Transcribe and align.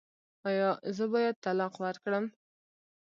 ایا 0.47 0.69
زه 0.95 1.05
باید 1.13 1.35
طلاق 1.45 1.73
ورکړم؟ 1.83 2.25